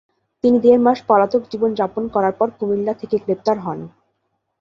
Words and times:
তিনি 0.43 0.57
দেড় 0.59 0.81
মাস 0.81 0.99
পলাতক 1.07 1.41
জীবন 1.51 1.71
যাপন 1.75 2.03
করার 2.15 2.33
পর 2.39 2.47
কুমিল্লা 2.57 2.93
থেকে 3.01 3.15
গ্রেপ্তার 3.23 3.57
হন। 3.59 3.79